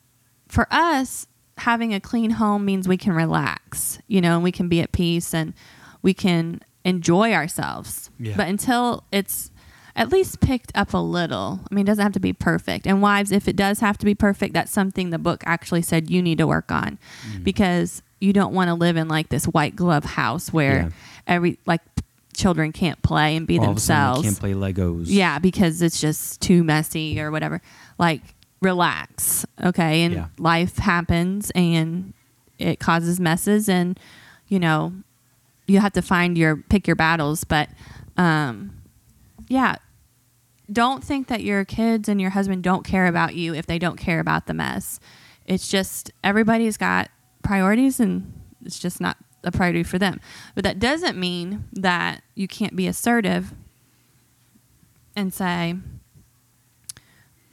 [0.47, 4.67] for us, having a clean home means we can relax, you know, and we can
[4.67, 5.53] be at peace and
[6.01, 8.09] we can enjoy ourselves.
[8.19, 8.35] Yeah.
[8.35, 9.51] But until it's
[9.95, 12.87] at least picked up a little, I mean, it doesn't have to be perfect.
[12.87, 16.09] And wives, if it does have to be perfect, that's something the book actually said
[16.09, 16.97] you need to work on
[17.29, 17.43] Mm-hmm.
[17.43, 20.89] because you don't want to live in like this white glove house where Yeah.
[21.27, 21.81] every like
[22.35, 24.23] children can't play and be All of a sudden themselves.
[24.23, 25.05] can't play Legos.
[25.07, 27.61] Yeah, because it's just too messy or whatever.
[27.99, 28.21] Like,
[28.63, 30.03] relax, okay?
[30.03, 30.27] And Yeah.
[30.37, 32.13] life happens and
[32.59, 33.99] it causes messes, and
[34.47, 34.93] you know,
[35.67, 37.43] you have to find your pick your battles.
[37.43, 37.69] But,
[38.17, 38.81] um,
[39.47, 39.75] yeah,
[40.71, 43.97] don't think that your kids and your husband don't care about you if they don't
[43.97, 44.99] care about the mess.
[45.45, 47.09] It's just everybody's got
[47.43, 48.31] priorities, and
[48.63, 50.19] it's just not a priority for them.
[50.55, 53.53] But that doesn't mean that you can't be assertive
[55.15, 55.75] and say,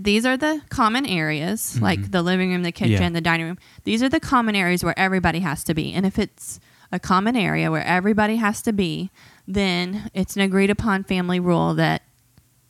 [0.02, 3.08] these are the common areas, like the living room, the kitchen, Yeah.
[3.10, 3.58] the dining room.
[3.84, 5.92] These are the common areas where everybody has to be.
[5.92, 6.58] And if it's
[6.90, 9.10] a common area where everybody has to be,
[9.46, 12.02] then it's an agreed upon family rule that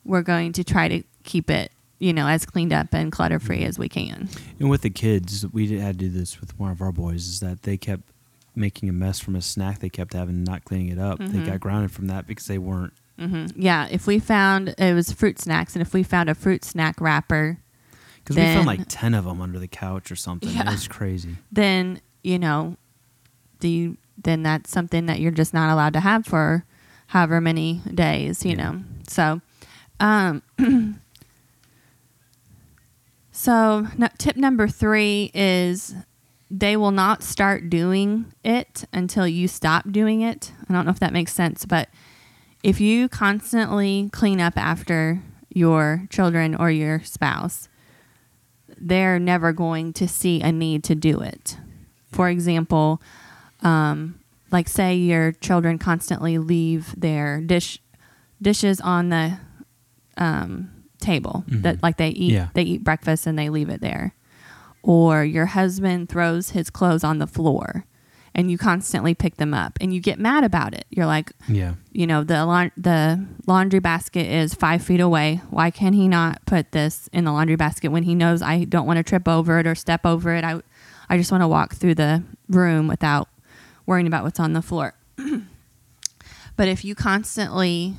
[0.03, 3.63] we're going to try to keep it, you know, as cleaned up and clutter free
[3.63, 4.27] as we can.
[4.59, 7.27] And with the kids, we had to do this with one of our boys.
[7.27, 8.03] Is that they kept
[8.55, 11.17] making a mess from a snack they kept having, and not cleaning it up.
[11.19, 11.45] They Mm-hmm.
[11.45, 12.93] got grounded from that because they weren't.
[13.19, 16.63] Hmm Yeah, if we found it was fruit snacks, and if we found a fruit
[16.65, 17.57] snack wrapper,
[18.23, 20.49] Because we found like ten of them under the couch or something.
[20.55, 21.37] It was crazy.
[21.51, 22.77] then you know,
[23.59, 26.65] do you, then that's something that you're just not allowed to have for
[27.07, 28.71] however many days, you Yeah.
[28.71, 28.83] know.
[29.07, 29.41] So,
[29.99, 30.43] um,
[33.31, 35.95] so no, tip number three is
[36.49, 40.51] they will not start doing it until you stop doing it.
[40.69, 41.89] I don't know if that makes sense, but
[42.63, 47.67] if you constantly clean up after your children or your spouse,
[48.77, 51.57] they're never going to see a need to do it.
[52.11, 53.01] For example,
[53.61, 54.19] um,
[54.51, 57.79] like say your children constantly leave their dish
[58.41, 59.37] dishes on the
[60.17, 62.47] um, table that like they eat Yeah.
[62.53, 64.13] they eat breakfast and they leave it there,
[64.83, 67.85] or your husband throws his clothes on the floor,
[68.33, 70.85] and you constantly pick them up and you get mad about it.
[70.89, 71.73] You're like, Yeah.
[71.91, 75.41] you know the laun- the laundry basket is five feet away.
[75.49, 78.85] Why can he not put this in the laundry basket when he knows I don't
[78.87, 80.43] want to trip over it or step over it?
[80.43, 80.61] I
[81.09, 83.27] I just want to walk through the room without
[83.85, 84.93] worrying about what's on the floor.
[86.55, 87.95] but if you constantly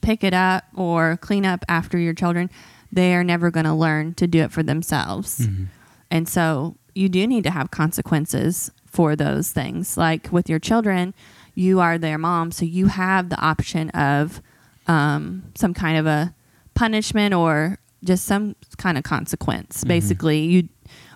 [0.00, 2.48] pick it up or clean up after your children,
[2.90, 5.40] they are never going to learn to do it for themselves.
[5.40, 5.64] Mm-hmm.
[6.10, 9.96] And so you do need to have consequences for those things.
[9.96, 11.14] Like with your children,
[11.54, 14.42] you are their mom, so you have the option of
[14.86, 16.34] um, some kind of a
[16.74, 19.84] punishment or just some kind of consequence.
[19.84, 20.68] Basically, you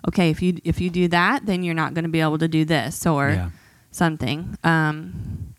[0.07, 2.47] okay if you if you do that, then you're not going to be able to
[2.47, 3.49] do this or Yeah.
[3.91, 4.57] something.
[4.63, 5.53] Um,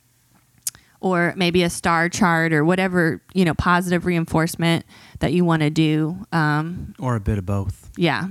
[1.00, 4.84] or maybe a star chart or whatever you know positive reinforcement
[5.18, 7.90] that you want to do um, Or a bit of both.
[7.96, 8.28] yeah,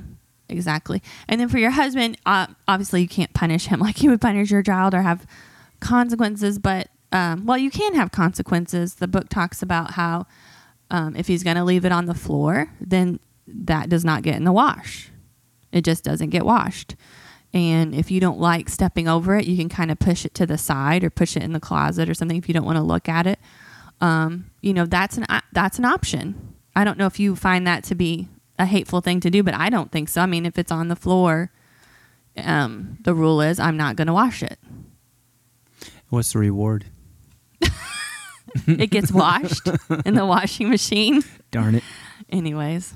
[0.49, 1.01] exactly.
[1.27, 4.51] And then for your husband, uh, obviously you can't punish him like you would punish
[4.51, 5.25] your child or have
[5.79, 6.59] consequences.
[6.59, 8.95] But um, well, you can have consequences.
[8.95, 10.27] The book talks about how
[10.89, 14.35] um, if he's going to leave it on the floor, then that does not get
[14.35, 15.11] in the wash.
[15.71, 16.95] It just doesn't get washed.
[17.53, 20.45] And if you don't like stepping over it, you can kind of push it to
[20.45, 22.83] the side or push it in the closet or something if you don't want to
[22.83, 23.39] look at it.
[24.01, 26.55] Um, you know, that's an that's an option.
[26.75, 29.53] I don't know if you find that to be a hateful thing to do, but
[29.53, 30.21] I don't think so.
[30.21, 31.51] I mean, if it's on the floor,
[32.37, 34.59] um, the rule is I'm not going to wash it.
[36.09, 36.85] What's the reward?
[38.67, 39.67] It gets washed
[40.05, 41.23] in the washing machine.
[41.51, 41.83] Darn it.
[42.29, 42.93] Anyways,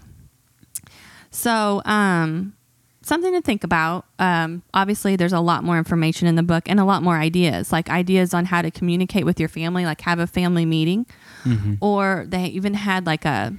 [1.32, 2.54] so um,
[3.02, 4.06] something to think about.
[4.20, 7.74] Um, obviously, there's a lot more information in the book and a lot more ideas,
[7.74, 11.06] like ideas on how to communicate with your family, like have a family meeting,
[11.44, 11.74] Mm-hmm.
[11.82, 13.54] or they even had like a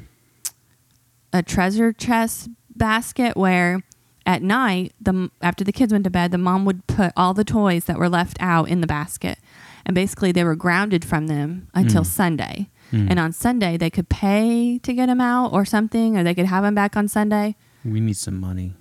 [1.32, 3.82] a treasure chest basket where
[4.26, 7.44] at night the after the kids went to bed the mom would put all the
[7.44, 9.38] toys that were left out in the basket
[9.86, 12.06] and basically they were grounded from them until Mm.
[12.06, 13.10] sunday Mm.
[13.10, 16.46] and on sunday they could pay to get them out or something or they could
[16.46, 18.74] have them back on sunday We need some money.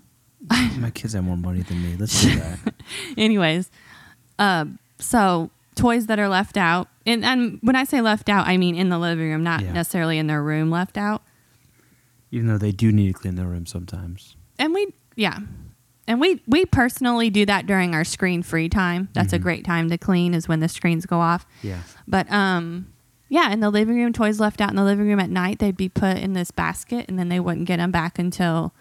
[0.77, 1.95] My kids have more money than me.
[1.97, 2.73] Let's do that.
[3.17, 3.69] anyways
[4.39, 8.57] um, so toys that are left out and, and when i say left out i
[8.57, 9.71] mean in the living room not Yeah.
[9.73, 11.21] necessarily in their room left out
[12.31, 14.35] Even though they do need to clean their room sometimes.
[14.57, 15.39] and we yeah
[16.07, 19.43] and we we personally do that during our screen free time that's a Mhm.
[19.43, 21.81] great time to clean is when the screens go off Yeah.
[22.07, 22.87] but um
[23.29, 25.77] yeah in the living room toys left out in the living room at night they'd
[25.77, 28.73] be put in this basket and then they wouldn't get them back until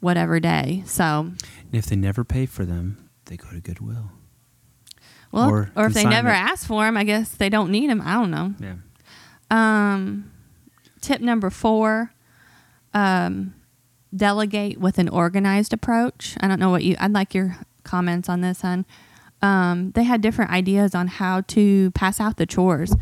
[0.00, 4.10] whatever day so And if they never pay for them, they go to Goodwill.
[5.32, 8.00] well Or or, if they never ask for them i guess they don't need them
[8.00, 8.74] i don't know Yeah.
[9.50, 10.30] Um,
[11.00, 12.10] tip number four,
[12.94, 13.54] um,
[14.14, 16.36] delegate with an organized approach.
[16.40, 16.96] I don't know what you.
[17.00, 18.86] I'd like your comments on this, hon.
[19.42, 22.94] Um, they had different ideas on how to pass out the chores.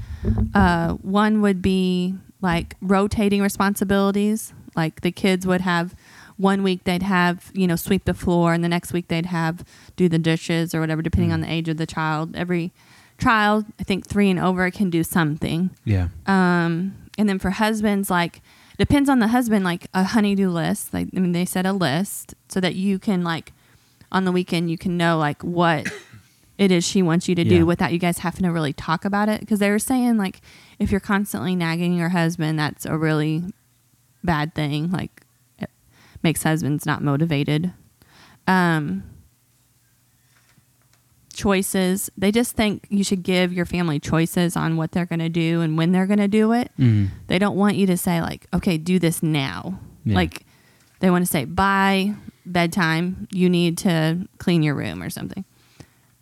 [0.54, 4.52] Uh, one would be like rotating responsibilities.
[4.74, 5.94] Like the kids would have
[6.38, 9.64] one week they'd have you know sweep the floor, and the next week they'd have
[9.96, 11.34] do the dishes or whatever, depending Mm.
[11.34, 12.34] on the age of the child.
[12.34, 12.72] Every
[13.18, 15.70] child, I think three and over, can do something.
[15.84, 16.08] Yeah.
[16.26, 18.40] Um, and then for husbands, like
[18.78, 20.92] depends on the husband, like a honeydew list.
[20.94, 23.52] Like I mean, they set a list so that you can like
[24.10, 25.90] on the weekend you can know like what
[26.58, 27.60] it is she wants you to Yeah.
[27.60, 29.40] do without you guys having to really talk about it.
[29.40, 30.40] Because they were saying like
[30.78, 33.44] if you're constantly nagging your husband, that's a really
[34.22, 34.90] bad thing.
[34.90, 35.22] Like
[35.58, 35.70] it
[36.22, 37.72] makes husbands not motivated.
[38.46, 39.04] Um,
[41.42, 42.10] choices.
[42.16, 45.60] They just think you should give your family choices on what they're going to do
[45.60, 46.70] and when they're going to do it.
[46.78, 47.08] Mm.
[47.26, 50.14] They don't want you to say like, "Okay, do this now." Yeah.
[50.16, 50.46] Like
[51.00, 52.14] they want to say, "By
[52.46, 55.44] bedtime, you need to clean your room or something."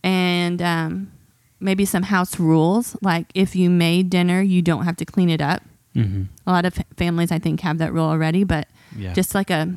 [0.03, 1.13] And um,
[1.61, 5.41] maybe some house rules, like if you made dinner, you don't have to clean it
[5.43, 5.63] up.
[5.95, 6.25] Mm-hmm.
[6.47, 9.13] A lot of families, I think, have that rule already, but Yeah.
[9.13, 9.75] just like a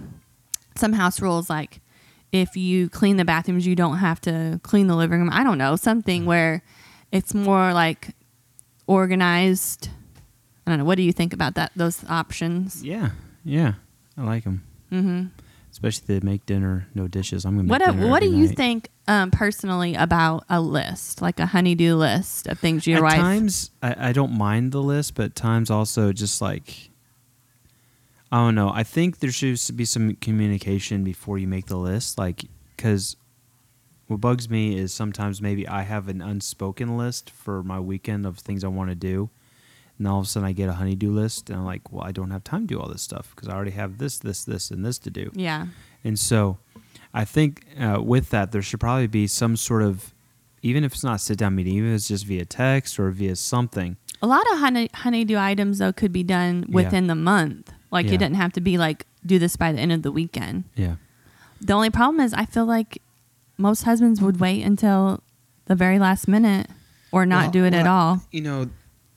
[0.75, 1.81] some house rules, like
[2.33, 5.29] if you clean the bathrooms, you don't have to clean the living room.
[5.31, 6.63] I don't know something where
[7.11, 8.15] it's more like
[8.87, 9.89] organized.
[10.65, 10.85] I don't know.
[10.85, 11.71] What do you think about that?
[11.75, 12.83] Those options.
[12.83, 13.11] yeah.
[13.45, 13.73] Yeah.
[14.17, 14.63] I like them.
[14.91, 15.25] Mm-hmm.
[15.71, 17.45] Especially to make dinner, no dishes.
[17.45, 17.63] I'm gonna.
[17.63, 21.47] Make What dinner What do every you think um, personally about a list, like a
[21.47, 23.15] honeydew list of things your at wife?
[23.15, 26.91] times I, I don't mind the list, but times also just like
[28.33, 28.71] I don't know.
[28.73, 33.15] I think there should be some communication before you make the list, like because
[34.07, 38.39] what bugs me is sometimes maybe I have an unspoken list for my weekend of
[38.39, 39.29] things I want to do,
[39.99, 42.11] and all of a sudden I get a honeydew list, and I'm like, well, I
[42.11, 44.71] don't have time to do all this stuff because I already have this, this, this,
[44.71, 45.29] and this to do.
[45.35, 45.67] yeah.
[46.03, 46.57] And so
[47.13, 50.13] I think uh, with that, there should probably be some sort of,
[50.63, 53.11] even if it's not a sit down meeting, even if it's just via text or
[53.11, 53.95] via something.
[54.23, 56.75] A lot of honey, honeydew items though could be done Yeah.
[56.75, 57.71] within the month.
[57.93, 58.13] Like Yeah.
[58.13, 60.65] it doesn't have to be like do this by the end of the weekend.
[60.75, 60.95] Yeah.
[61.61, 63.01] The only problem is I feel like
[63.57, 65.21] most husbands would wait until
[65.65, 66.67] the very last minute
[67.11, 68.23] or not Well, do it at all.
[68.31, 68.69] You know,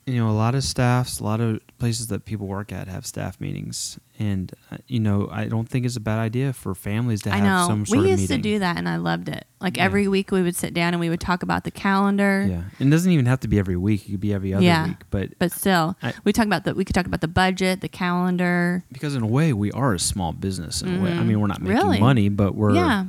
[0.07, 3.05] you know, a lot of staffs, a lot of places that people work at have
[3.05, 7.23] staff meetings, and uh, you know, I don't think it's a bad idea for families
[7.23, 7.66] to I have know.
[7.66, 8.05] some sort of.
[8.05, 8.42] We of used meeting.
[8.42, 9.47] to do that and I loved it.
[9.61, 9.85] Like Yeah.
[9.85, 12.47] every week we would sit down and we would talk about the calendar.
[12.49, 14.07] Yeah, and it doesn't even have to be every week.
[14.09, 14.87] It could be every other Yeah.
[14.87, 14.97] week.
[15.11, 17.88] But But still, I- we talk about the we could talk about the budget, the
[17.88, 18.85] calendar.
[18.92, 20.83] because in a way, we are a small business.
[20.83, 21.99] In a way, I mean, we're not making Really?
[22.01, 23.07] money, but we're yeah.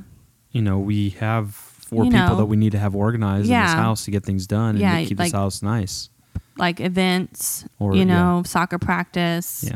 [0.52, 2.36] you know, we have four You people know.
[2.38, 4.98] that we need to have organized in this house to get things done and Yeah,
[5.00, 6.10] to keep like- this house nice.
[6.58, 8.06] Like events, Or- you yeah.
[8.06, 9.66] know, soccer practice.
[9.68, 9.76] Yeah.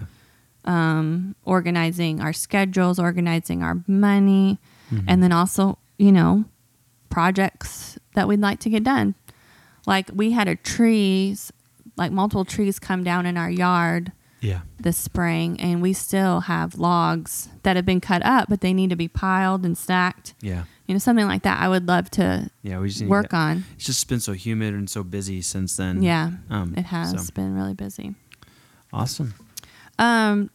[0.63, 4.59] um, organizing our schedules, organizing our money,
[4.91, 5.05] Mhm.
[5.07, 6.45] and then also, you know,
[7.09, 9.15] projects that we'd like to get done.
[9.87, 11.51] Like we had a trees,
[11.97, 14.59] like multiple trees come down in our yard yeah.
[14.79, 18.91] this spring, and we still have logs that have been cut up, but they need
[18.91, 20.35] to be piled and stacked.
[20.41, 20.63] Yeah.
[20.87, 21.61] You know, something like that.
[21.61, 22.79] I would love to Yeah.
[22.79, 23.63] We just work to, on.
[23.75, 26.01] It's just been so humid and so busy since then.
[26.01, 28.15] Yeah, Um, it has so, been really busy.
[28.91, 29.33] awesome.
[29.97, 30.49] Um.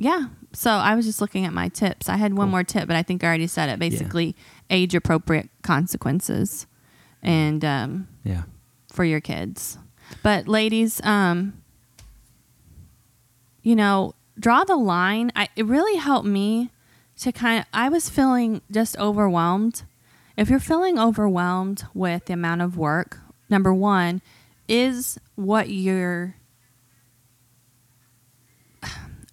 [0.00, 0.26] Yeah.
[0.52, 2.08] So I was just looking at my tips.
[2.08, 2.50] I had one Cool.
[2.52, 3.78] more tip, but I think I already said it.
[3.78, 4.34] Basically,
[4.68, 6.66] age appropriate consequences,
[7.22, 8.42] and um, Yeah.
[8.92, 9.78] for your kids.
[10.22, 11.62] But ladies, um,
[13.62, 15.32] you know, draw the line.
[15.36, 16.70] I, it really helped me
[17.20, 19.82] to kind of, I was feeling just overwhelmed.
[20.36, 23.18] If you're feeling overwhelmed with the amount of work,
[23.48, 24.20] number one,
[24.68, 26.34] is what you're,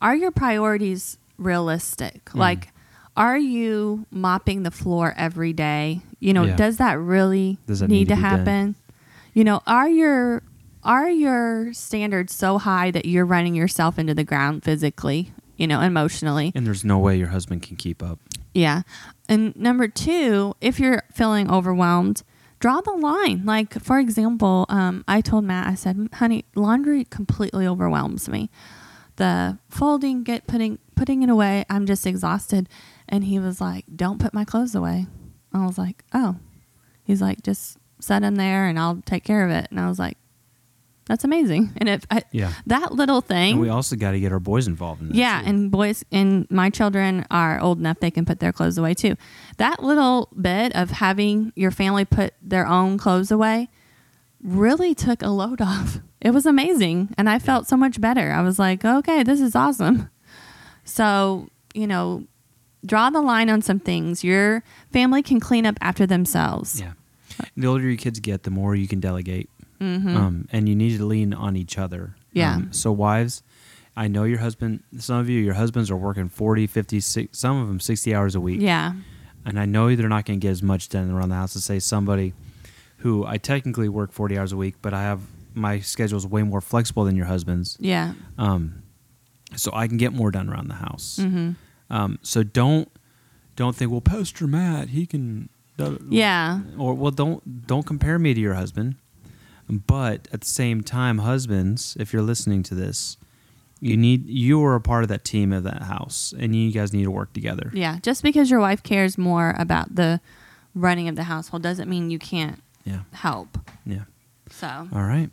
[0.01, 2.25] are your priorities realistic?
[2.25, 2.35] Mm.
[2.39, 2.69] Like,
[3.15, 6.01] are you mopping the floor every day?
[6.19, 6.55] You know, Yeah.
[6.55, 8.29] does that really Does need, need to be done?
[8.39, 8.75] happen?
[9.33, 10.41] You know, are your
[10.83, 15.81] are your standards so high that you're running yourself into the ground physically, you know,
[15.81, 16.51] emotionally?
[16.55, 18.19] And there's no way your husband can keep up.
[18.53, 18.83] Yeah.
[19.27, 22.23] And number two, if you're feeling overwhelmed,
[22.59, 23.45] draw the line.
[23.45, 28.49] Like, for example, um, I told Matt, I said, honey, laundry completely overwhelms me.
[29.15, 32.67] The folding, get putting putting it away, I'm just exhausted.
[33.07, 35.07] And he was like, Don't put my clothes away.
[35.53, 36.37] I was like, Oh.
[37.03, 39.67] He's like, just set them there and I'll take care of it.
[39.69, 40.17] And I was like,
[41.05, 41.71] That's amazing.
[41.77, 42.53] And if I, Yeah.
[42.67, 45.15] that little thing And we also got to get our boys involved in that.
[45.15, 45.47] yeah, too.
[45.49, 49.15] and boys and my children are old enough they can put their clothes away too.
[49.57, 53.69] That little bit of having your family put their own clothes away
[54.41, 55.99] really took a load off.
[56.21, 58.31] It was amazing, and I felt so much better.
[58.31, 60.09] I was like, "Okay, this is awesome."
[60.85, 62.23] So, you know,
[62.85, 64.23] draw the line on some things.
[64.23, 66.79] Your family can clean up after themselves.
[66.79, 66.93] Yeah.
[67.57, 69.49] The older your kids get, the more you can delegate.
[69.81, 70.15] Mhm.
[70.15, 72.15] Um, and you need to lean on each other.
[72.31, 72.55] Yeah.
[72.55, 73.43] Um, so, wives,
[73.95, 77.61] I know your husband, some of you, your husbands are working 40, 50, six, some
[77.61, 78.61] of them 60 hours a week.
[78.61, 78.93] yeah.
[79.45, 81.65] And I know they're not going to get as much done around the house as,
[81.65, 82.33] say, somebody
[82.99, 85.19] who I technically work 40 hours a week, but I have
[85.53, 87.75] my schedule is way more flexible than your husband's.
[87.79, 88.13] Yeah.
[88.37, 88.83] Um,
[89.55, 91.19] so I can get more done around the house.
[91.21, 91.55] Mhm.
[91.89, 92.89] Um, so don't
[93.55, 95.49] don't think, well, Pastor Matt, he can.
[96.09, 96.61] Yeah.
[96.77, 98.95] Or well, don't don't compare me to your husband.
[99.69, 103.17] But at the same time, husbands, if you're listening to this,
[103.79, 106.93] you need you are a part of that team of that house, and you guys
[106.93, 107.69] need to work together.
[107.73, 110.21] Yeah, just because your wife cares more about the
[110.75, 113.57] running of the household doesn't mean you can't Yeah, help.
[113.85, 114.03] yeah.
[114.51, 115.29] So All right.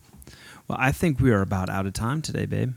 [0.69, 2.75] Well, I think we are about out of time today, babe.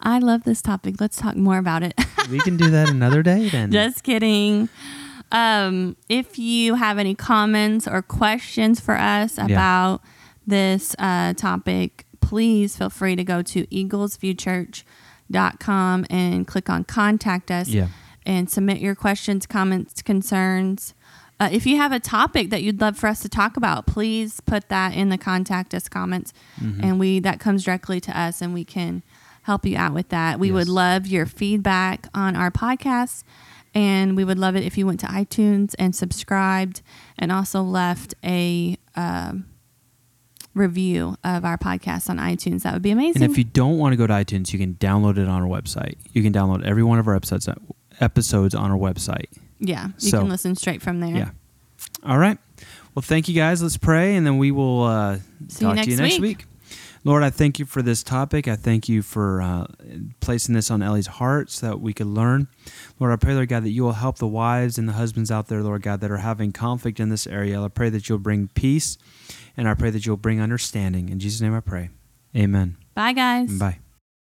[0.00, 0.96] I love this topic.
[1.00, 1.94] Let's talk more about it.
[2.30, 3.70] We can do that another day then.
[3.70, 4.70] just kidding.
[5.30, 10.00] Um, if you have any comments or questions for us about
[10.46, 17.68] this uh, topic, please feel free to go to eaglesviewchurch.com and click on contact us.
[17.68, 17.88] Yeah.
[18.26, 20.94] and submit your questions, comments, concerns.
[21.38, 24.40] Uh, if you have a topic that you'd love for us to talk about, please
[24.40, 26.82] put that in the contact us comments, Mm-hmm.
[26.84, 29.02] and we that comes directly to us, and we can
[29.42, 30.40] help you out with that.
[30.40, 33.24] We would love your feedback on our podcast,
[33.74, 36.80] and we would love it if you went to iTunes and subscribed,
[37.18, 39.44] and also left a um,
[40.54, 42.62] review of our podcast on iTunes.
[42.62, 43.22] That would be amazing.
[43.22, 45.48] And if you don't want to go to iTunes, you can download it on our
[45.48, 45.96] website.
[46.12, 47.48] You can download every one of our episodes
[48.00, 49.26] episodes on our website.
[49.60, 51.14] yeah, you So- can listen straight from there.
[51.16, 51.30] Yeah.
[52.02, 52.38] All right.
[52.94, 53.62] Well, thank you guys.
[53.62, 56.38] Let's pray, and then we will uh, See you talk to you next next week.
[56.38, 56.46] week.
[57.06, 58.48] Lord, I thank you for this topic.
[58.48, 59.66] I thank you for uh,
[60.20, 62.48] placing this on Ellie's heart so that we could learn.
[62.98, 65.48] Lord, I pray, Lord God, that you will help the wives and the husbands out
[65.48, 67.60] there, Lord God, that are having conflict in this area.
[67.62, 68.96] I pray that you'll bring peace,
[69.56, 71.08] and I pray that you'll bring understanding.
[71.08, 71.90] In Jesus' name I pray.
[72.36, 72.76] Amen.
[72.94, 73.58] Bye, guys.
[73.58, 73.78] Bye.